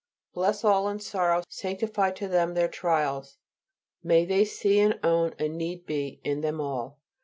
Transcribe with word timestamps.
Bless 0.33 0.63
all 0.63 0.89
in 0.89 0.97
sorrow, 0.99 1.43
sanctify 1.47 2.09
to 2.13 2.27
them 2.27 2.55
their 2.55 2.67
trials, 2.67 3.37
may 4.03 4.25
they 4.25 4.43
see 4.45 4.79
and 4.79 4.99
own 5.03 5.35
a 5.37 5.47
"need 5.47 5.85
be" 5.85 6.19
in 6.23 6.41
them 6.41 6.59
all. 6.59 6.97